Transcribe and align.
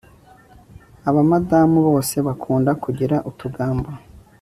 aba 1.07 1.21
madamu 1.31 1.77
bose 1.87 2.15
bakunda 2.27 2.71
kugira 2.83 3.15
utugambo 3.29 3.89